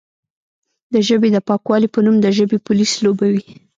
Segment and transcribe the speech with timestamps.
[0.93, 3.45] د ژبې د پاکوالې په نوم د ژبې پولیس لوبوي،